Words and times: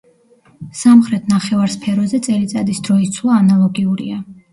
სამხრეთ 0.77 1.27
ნახევარსფეროზე 1.33 2.21
წელიწადის 2.29 2.81
დროის 2.89 3.13
ცვლა 3.19 3.37
ანალოგიურია. 3.43 4.19